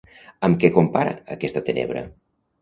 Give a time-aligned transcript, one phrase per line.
[0.47, 2.05] Amb què compara aquesta tenebra?